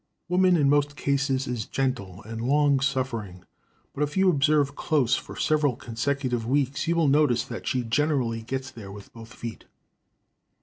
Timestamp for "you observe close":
4.17-5.15